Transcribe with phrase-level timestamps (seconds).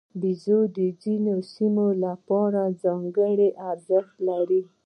[0.21, 4.61] بیزو د ځینو سیمو لپاره ځانګړی ارزښت لري.